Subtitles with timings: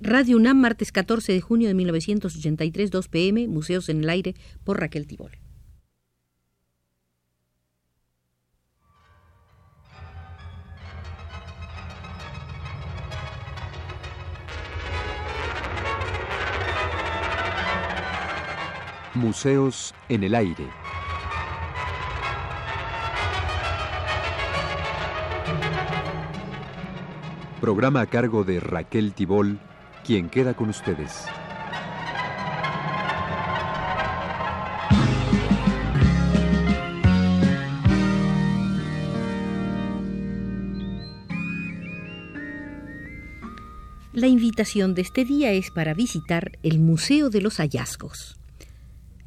[0.00, 4.34] Radio UNAM, martes 14 de junio de 1983, 2 pm, Museos en el Aire,
[4.64, 5.30] por Raquel Tibol.
[19.14, 20.66] Museos en el Aire.
[27.60, 29.60] Programa a cargo de Raquel Tibol,
[30.04, 31.24] quien queda con ustedes.
[44.12, 48.36] La invitación de este día es para visitar el Museo de los Hallazgos.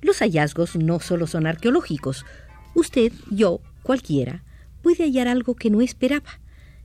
[0.01, 2.25] Los hallazgos no solo son arqueológicos.
[2.73, 4.43] Usted, yo, cualquiera,
[4.81, 6.39] puede hallar algo que no esperaba.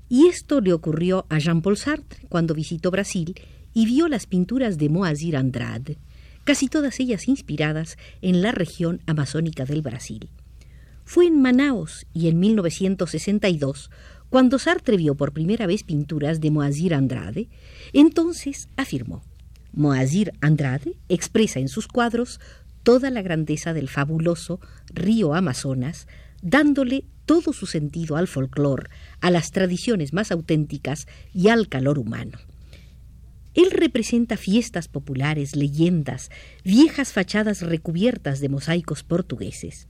[0.08, 3.34] Y esto le ocurrió a Jean-Paul Sartre cuando visitó Brasil
[3.74, 5.98] y vio las pinturas de Moazir Andrade,
[6.44, 10.28] casi todas ellas inspiradas en la región amazónica del Brasil.
[11.04, 13.90] Fue en Manaos y en 1962
[14.32, 17.48] cuando Sartre vio por primera vez pinturas de Moazir Andrade,
[17.92, 19.22] entonces afirmó,
[19.74, 22.40] Moazir Andrade expresa en sus cuadros
[22.82, 26.08] toda la grandeza del fabuloso río Amazonas,
[26.40, 28.88] dándole todo su sentido al folclore,
[29.20, 32.38] a las tradiciones más auténticas y al calor humano.
[33.54, 36.30] Él representa fiestas populares, leyendas,
[36.64, 39.86] viejas fachadas recubiertas de mosaicos portugueses.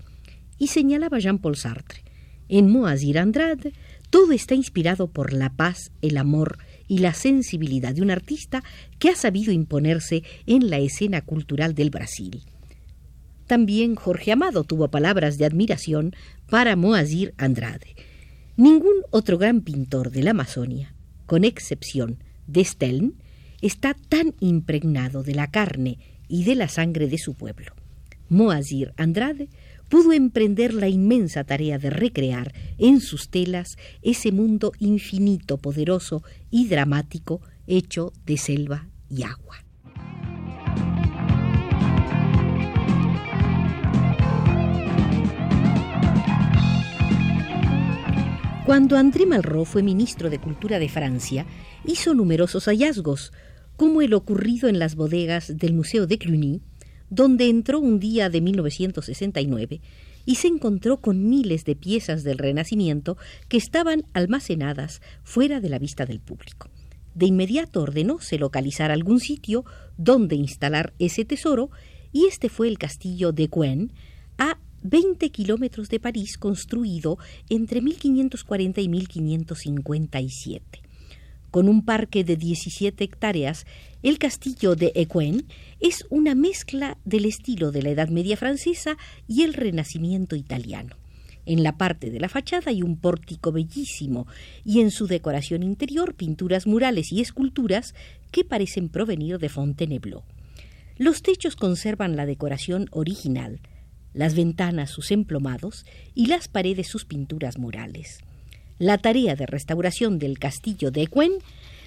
[0.58, 2.02] Y señalaba Jean-Paul Sartre,
[2.48, 3.72] en Moazir Andrade
[4.10, 8.62] todo está inspirado por la paz, el amor y la sensibilidad de un artista
[8.98, 12.42] que ha sabido imponerse en la escena cultural del Brasil.
[13.46, 16.14] También Jorge Amado tuvo palabras de admiración
[16.50, 17.96] para Moazir Andrade.
[18.58, 23.14] Ningún otro gran pintor de la Amazonia, con excepción de Steln,
[23.62, 27.72] está tan impregnado de la carne y de la sangre de su pueblo.
[28.28, 29.48] Moazir Andrade
[29.88, 36.66] pudo emprender la inmensa tarea de recrear en sus telas ese mundo infinito, poderoso y
[36.66, 39.62] dramático hecho de selva y agua.
[48.64, 51.44] Cuando André Malraux fue ministro de Cultura de Francia,
[51.84, 53.32] hizo numerosos hallazgos,
[53.76, 56.60] como el ocurrido en las bodegas del Museo de Cluny,
[57.10, 59.80] donde entró un día de 1969
[60.24, 63.16] y se encontró con miles de piezas del Renacimiento
[63.48, 66.70] que estaban almacenadas fuera de la vista del público.
[67.14, 69.64] De inmediato ordenó se localizar algún sitio
[69.98, 71.70] donde instalar ese tesoro
[72.12, 73.92] y este fue el castillo de Guen,
[74.38, 77.18] a 20 kilómetros de París, construido
[77.48, 80.82] entre 1540 y 1557.
[81.52, 83.66] Con un parque de 17 hectáreas,
[84.02, 85.44] el castillo de Equen
[85.80, 88.96] es una mezcla del estilo de la Edad Media francesa
[89.28, 90.96] y el Renacimiento italiano.
[91.44, 94.26] En la parte de la fachada hay un pórtico bellísimo
[94.64, 97.94] y en su decoración interior pinturas murales y esculturas
[98.30, 100.22] que parecen provenir de Fontainebleau.
[100.96, 103.60] Los techos conservan la decoración original,
[104.14, 105.84] las ventanas sus emplomados
[106.14, 108.20] y las paredes sus pinturas murales.
[108.78, 111.32] La tarea de restauración del castillo de Equen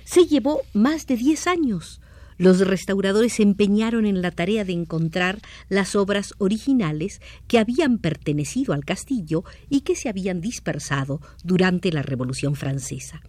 [0.03, 2.01] se llevó más de diez años.
[2.38, 8.74] Los restauradores se empeñaron en la tarea de encontrar las obras originales que habían pertenecido
[8.74, 13.22] al castillo y que se habían dispersado durante la Revolución Francesa.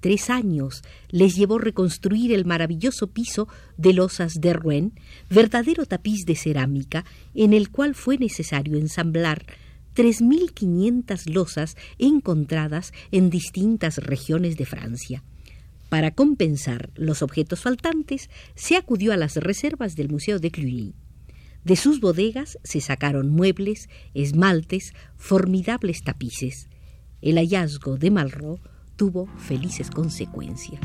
[0.00, 4.92] Tres años les llevó reconstruir el maravilloso piso de losas de Rouen,
[5.28, 7.04] verdadero tapiz de cerámica
[7.34, 9.44] en el cual fue necesario ensamblar
[9.98, 15.24] 3.500 losas encontradas en distintas regiones de Francia.
[15.88, 20.94] Para compensar los objetos faltantes, se acudió a las reservas del Museo de Cluny.
[21.64, 26.68] De sus bodegas se sacaron muebles, esmaltes, formidables tapices.
[27.20, 28.60] El hallazgo de Malraux
[28.94, 30.80] tuvo felices consecuencias.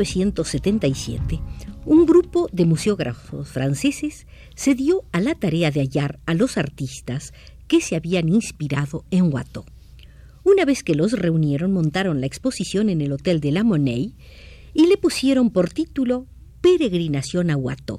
[0.00, 1.40] 1977,
[1.84, 7.32] un grupo de museógrafos franceses se dio a la tarea de hallar a los artistas
[7.68, 9.64] que se habían inspirado en Watteau.
[10.42, 14.14] Una vez que los reunieron, montaron la exposición en el Hotel de la Monnaie
[14.72, 16.26] y le pusieron por título
[16.60, 17.98] Peregrinación a Watteau.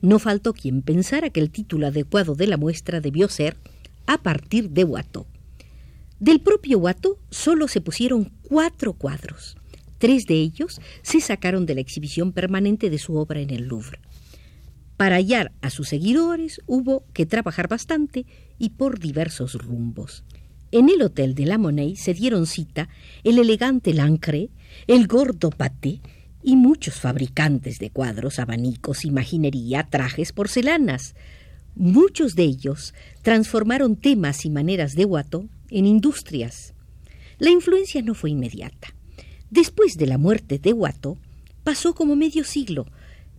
[0.00, 3.56] No faltó quien pensara que el título adecuado de la muestra debió ser
[4.06, 5.26] A partir de Watteau.
[6.20, 9.56] Del propio Watteau solo se pusieron cuatro cuadros.
[9.98, 13.98] Tres de ellos se sacaron de la exhibición permanente de su obra en el Louvre.
[14.96, 18.24] Para hallar a sus seguidores hubo que trabajar bastante
[18.58, 20.24] y por diversos rumbos.
[20.72, 22.88] En el hotel de la Monnaie se dieron cita
[23.22, 24.50] el elegante Lancre,
[24.86, 26.00] el gordo Paté
[26.42, 31.14] y muchos fabricantes de cuadros, abanicos, imaginería, trajes, porcelanas.
[31.74, 36.74] Muchos de ellos transformaron temas y maneras de Watteau en industrias.
[37.38, 38.95] La influencia no fue inmediata.
[39.50, 41.18] Después de la muerte de Watteau,
[41.62, 42.86] pasó como medio siglo,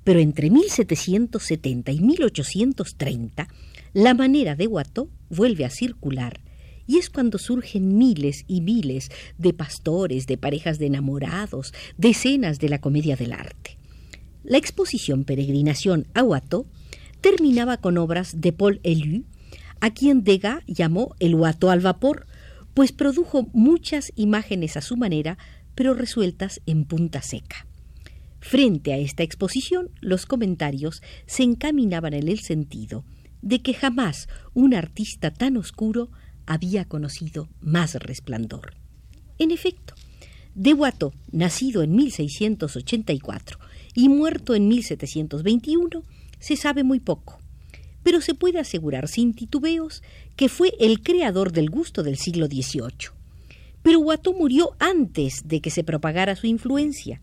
[0.03, 3.47] pero entre 1770 y 1830
[3.93, 6.39] la manera de Watteau vuelve a circular
[6.87, 12.59] y es cuando surgen miles y miles de pastores, de parejas de enamorados, de escenas
[12.59, 13.77] de la comedia del arte.
[14.43, 16.65] La exposición Peregrinación a Watteau
[17.19, 19.25] terminaba con obras de Paul Elu,
[19.81, 22.25] a quien Degas llamó el Watteau al vapor,
[22.73, 25.37] pues produjo muchas imágenes a su manera,
[25.77, 27.67] pero resueltas en punta seca.
[28.39, 33.05] Frente a esta exposición, los comentarios se encaminaban en el sentido
[33.43, 36.09] de que jamás un artista tan oscuro
[36.47, 38.73] había conocido más resplandor.
[39.37, 39.93] En efecto,
[40.55, 43.59] de Watteau, nacido en 1684
[43.93, 46.01] y muerto en 1721,
[46.39, 47.37] se sabe muy poco,
[48.01, 50.01] pero se puede asegurar sin titubeos
[50.35, 53.16] que fue el creador del gusto del siglo XVIII.
[53.87, 57.21] Pero Watteau murió antes de que se propagara su influencia.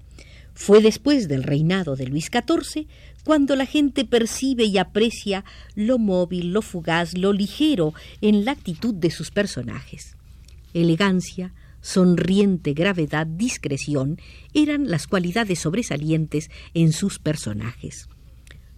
[0.55, 2.87] Fue después del reinado de Luis XIV
[3.23, 5.45] cuando la gente percibe y aprecia
[5.75, 10.17] lo móvil, lo fugaz, lo ligero en la actitud de sus personajes.
[10.73, 11.53] Elegancia,
[11.83, 14.19] sonriente gravedad, discreción
[14.55, 18.09] eran las cualidades sobresalientes en sus personajes.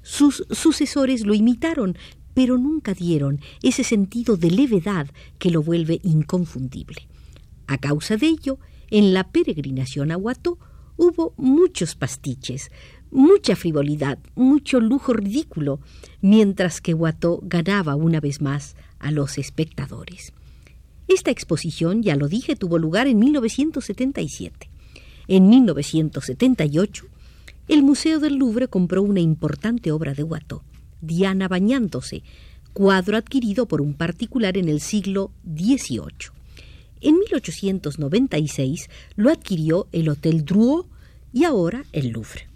[0.02, 1.96] Sus sucesores lo imitaron,
[2.34, 5.06] pero nunca dieron ese sentido de levedad
[5.38, 7.06] que lo vuelve inconfundible.
[7.66, 8.58] A causa de ello,
[8.90, 10.58] en la peregrinación a Watteau
[10.96, 12.70] hubo muchos pastiches,
[13.10, 15.80] mucha frivolidad, mucho lujo ridículo,
[16.20, 20.32] mientras que Watteau ganaba una vez más a los espectadores.
[21.08, 24.68] Esta exposición, ya lo dije, tuvo lugar en 1977.
[25.28, 27.06] En 1978,
[27.68, 30.62] el Museo del Louvre compró una importante obra de Watteau,
[31.00, 32.22] Diana bañándose,
[32.72, 36.36] cuadro adquirido por un particular en el siglo XVIII.
[37.00, 40.87] En 1896 lo adquirió el Hotel Drouot
[41.32, 42.48] y ahora el Louvre.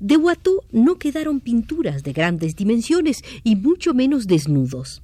[0.00, 5.02] De Watteau no quedaron pinturas de grandes dimensiones y mucho menos desnudos.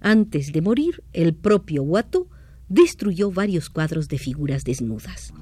[0.00, 2.28] Antes de morir, el propio Watteau
[2.68, 5.32] destruyó varios cuadros de figuras desnudas.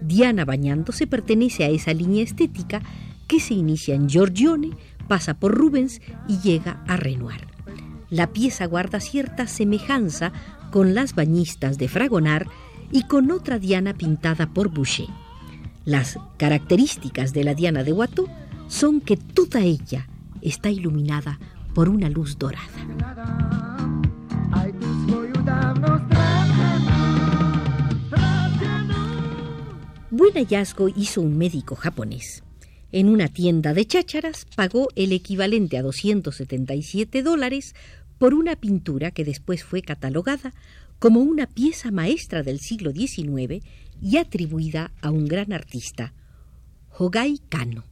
[0.00, 2.82] Diana bañándose pertenece a esa línea estética
[3.28, 4.70] que se inicia en Giorgione,
[5.08, 7.46] pasa por Rubens y llega a Renoir.
[8.10, 10.32] La pieza guarda cierta semejanza
[10.72, 12.48] con las bañistas de Fragonard
[12.90, 15.06] y con otra Diana pintada por Boucher.
[15.84, 18.26] Las características de la Diana de Watteau
[18.66, 20.08] son que toda ella
[20.40, 21.38] está iluminada
[21.74, 22.66] por una luz dorada.
[30.10, 32.42] Buen hallazgo hizo un médico japonés.
[32.92, 37.74] En una tienda de chácharas pagó el equivalente a 277 dólares
[38.22, 40.54] por una pintura que después fue catalogada
[41.00, 43.64] como una pieza maestra del siglo XIX
[44.00, 46.14] y atribuida a un gran artista,
[46.96, 47.82] Hogai Kano.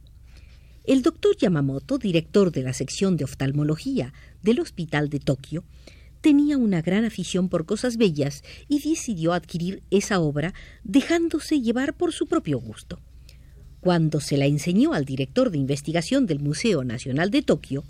[0.85, 5.65] El doctor Yamamoto, director de la sección de oftalmología del Hospital de Tokio,
[6.21, 10.53] tenía una gran afición por cosas bellas y decidió adquirir esa obra
[10.85, 13.01] dejándose llevar por su propio gusto.
[13.81, 17.83] Cuando se la enseñó al director de investigación del Museo Nacional de Tokio,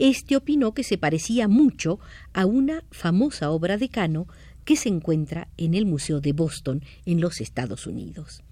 [0.00, 2.00] éste opinó que se parecía mucho
[2.32, 4.26] a una famosa obra de Kano
[4.64, 8.42] que se encuentra en el Museo de Boston, en los Estados Unidos.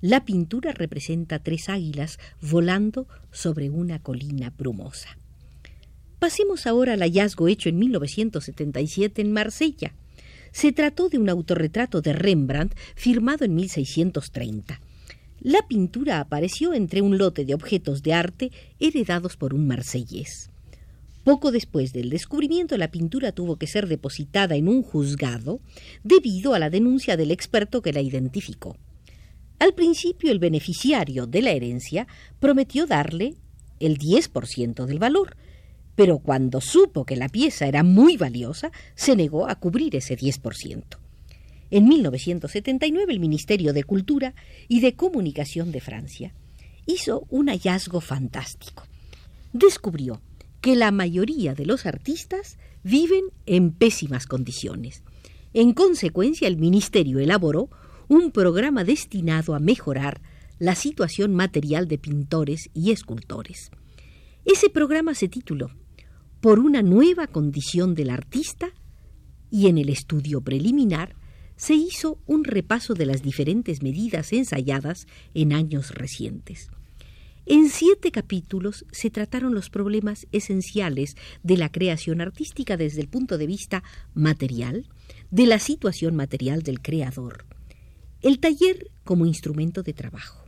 [0.00, 5.16] La pintura representa tres águilas volando sobre una colina brumosa.
[6.18, 9.94] Pasemos ahora al hallazgo hecho en 1977 en Marsella.
[10.52, 14.80] Se trató de un autorretrato de Rembrandt firmado en 1630.
[15.40, 20.50] La pintura apareció entre un lote de objetos de arte heredados por un marsellés.
[21.24, 25.60] Poco después del descubrimiento, la pintura tuvo que ser depositada en un juzgado
[26.02, 28.76] debido a la denuncia del experto que la identificó.
[29.58, 32.06] Al principio, el beneficiario de la herencia
[32.38, 33.34] prometió darle
[33.78, 35.36] el 10% del valor,
[35.94, 40.82] pero cuando supo que la pieza era muy valiosa, se negó a cubrir ese 10%.
[41.70, 44.34] En 1979 el Ministerio de Cultura
[44.66, 46.34] y de Comunicación de Francia
[46.86, 48.84] hizo un hallazgo fantástico.
[49.52, 50.20] Descubrió
[50.60, 55.02] que la mayoría de los artistas viven en pésimas condiciones.
[55.52, 57.70] En consecuencia, el Ministerio elaboró
[58.08, 60.20] un programa destinado a mejorar
[60.58, 63.70] la situación material de pintores y escultores.
[64.44, 65.70] Ese programa se tituló
[66.40, 68.72] por una nueva condición del artista
[69.50, 71.16] y en el estudio preliminar
[71.56, 76.70] se hizo un repaso de las diferentes medidas ensayadas en años recientes.
[77.52, 83.38] En siete capítulos se trataron los problemas esenciales de la creación artística desde el punto
[83.38, 83.82] de vista
[84.14, 84.86] material,
[85.32, 87.46] de la situación material del creador,
[88.22, 90.44] el taller como instrumento de trabajo,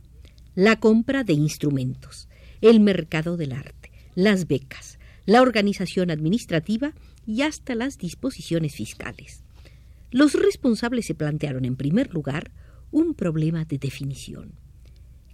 [0.55, 2.29] la compra de instrumentos,
[2.61, 6.93] el mercado del arte, las becas, la organización administrativa
[7.27, 9.43] y hasta las disposiciones fiscales.
[10.09, 12.51] Los responsables se plantearon en primer lugar
[12.91, 14.62] un problema de definición.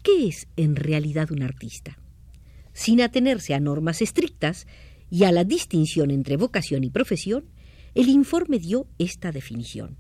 [0.04, 1.98] ¿Qué es en realidad un artista?
[2.74, 4.68] Sin atenerse a normas estrictas
[5.10, 7.46] y a la distinción entre vocación y profesión,
[7.96, 9.98] el informe dio esta definición.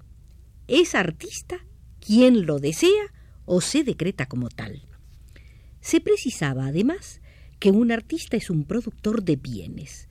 [0.67, 1.65] Es artista
[1.99, 3.13] quien lo desea
[3.45, 4.83] o se decreta como tal.
[5.81, 7.21] Se precisaba además
[7.59, 10.07] que un artista es un productor de bienes.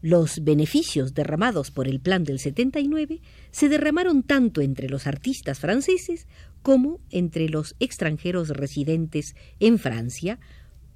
[0.00, 6.26] Los beneficios derramados por el Plan del 79 se derramaron tanto entre los artistas franceses
[6.62, 10.38] como entre los extranjeros residentes en Francia,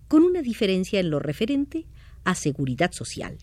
[0.09, 1.87] con una diferencia en lo referente
[2.25, 3.39] a seguridad social.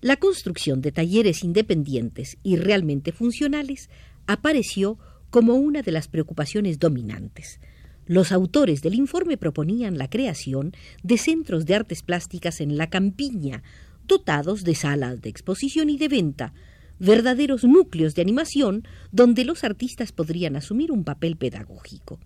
[0.00, 3.88] La construcción de talleres independientes y realmente funcionales
[4.26, 4.98] apareció
[5.30, 7.60] como una de las preocupaciones dominantes.
[8.06, 13.62] Los autores del informe proponían la creación de centros de artes plásticas en la campiña,
[14.06, 16.52] dotados de salas de exposición y de venta,
[16.98, 22.18] verdaderos núcleos de animación donde los artistas podrían asumir un papel pedagógico.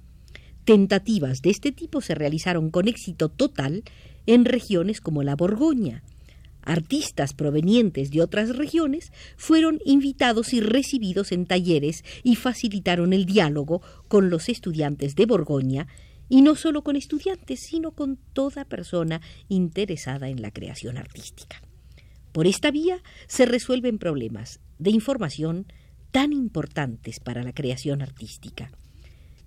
[0.64, 3.82] Tentativas de este tipo se realizaron con éxito total
[4.26, 6.02] en regiones como la Borgoña,
[6.62, 13.80] Artistas provenientes de otras regiones fueron invitados y recibidos en talleres y facilitaron el diálogo
[14.08, 15.88] con los estudiantes de Borgoña,
[16.28, 21.60] y no solo con estudiantes, sino con toda persona interesada en la creación artística.
[22.32, 25.66] Por esta vía se resuelven problemas de información
[26.10, 28.70] tan importantes para la creación artística.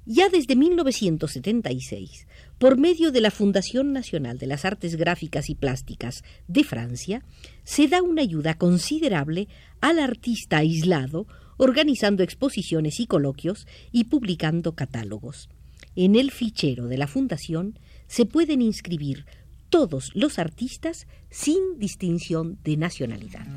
[0.06, 6.24] Ya desde 1976, por medio de la Fundación Nacional de las Artes Gráficas y Plásticas
[6.50, 7.24] de Francia,
[7.64, 9.48] se da una ayuda considerable
[9.80, 11.26] al artista aislado,
[11.56, 15.48] organizando exposiciones y coloquios y publicando catálogos.
[15.96, 19.26] En el fichero de la Fundación se pueden inscribir
[19.74, 23.48] todos los artistas sin distinción de nacionalidad.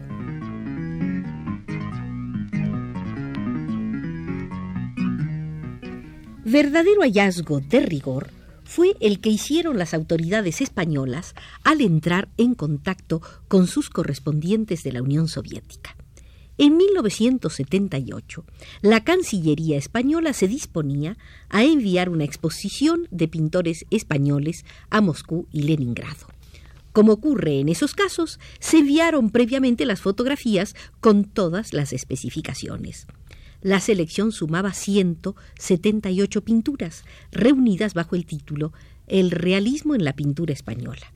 [6.43, 8.31] Verdadero hallazgo de rigor
[8.65, 14.93] fue el que hicieron las autoridades españolas al entrar en contacto con sus correspondientes de
[14.93, 15.96] la Unión Soviética.
[16.59, 18.45] En 1978,
[18.81, 21.19] la Cancillería española se disponía
[21.51, 26.27] a enviar una exposición de pintores españoles a Moscú y Leningrado.
[26.93, 33.07] Como ocurre en esos casos, se enviaron previamente las fotografías con todas las especificaciones.
[33.61, 38.73] La selección sumaba 178 pinturas, reunidas bajo el título
[39.09, 41.13] El realismo en la pintura española.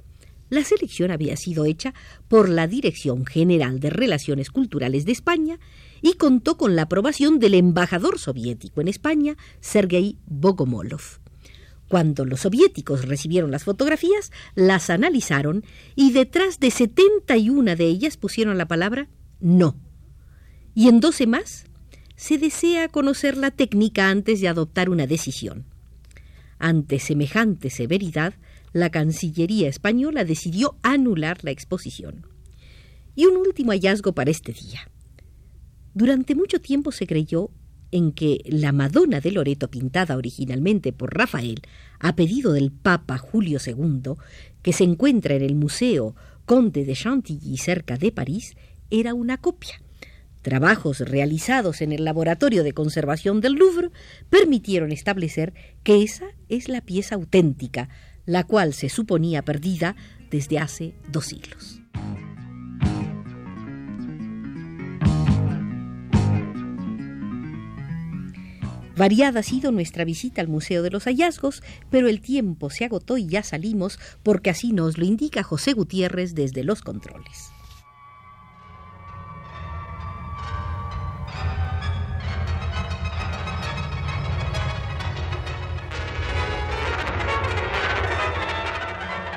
[0.51, 1.95] La selección había sido hecha
[2.29, 5.61] por la Dirección General de Relaciones Culturales de España
[6.03, 11.21] y contó con la aprobación del embajador soviético en España, Sergei Bogomolov.
[11.89, 15.65] Cuando los soviéticos recibieron las fotografías, las analizaron
[15.95, 19.09] y detrás de 71 de ellas pusieron la palabra
[19.41, 19.77] no.
[20.75, 21.65] Y en 12 más
[22.17, 25.65] se desea conocer la técnica antes de adoptar una decisión.
[26.59, 28.35] Ante semejante severidad,
[28.73, 32.27] la Cancillería española decidió anular la exposición.
[33.15, 34.89] Y un último hallazgo para este día.
[35.95, 37.51] Durante mucho tiempo se creyó
[37.91, 41.61] en que la Madonna de Loreto, pintada originalmente por Rafael,
[41.99, 44.15] a pedido del Papa Julio II,
[44.63, 48.57] que se encuentra en el Museo Conde de Chantilly cerca de París,
[48.91, 49.81] era una copia.
[50.43, 53.91] Trabajos realizados en el Laboratorio de Conservación del Louvre
[54.31, 57.91] permitieron establecer que esa es la pieza auténtica,
[58.31, 59.97] la cual se suponía perdida
[60.31, 61.81] desde hace dos siglos.
[68.97, 73.19] Variada ha sido nuestra visita al Museo de los Hallazgos, pero el tiempo se agotó
[73.19, 77.51] y ya salimos porque así nos lo indica José Gutiérrez desde los controles.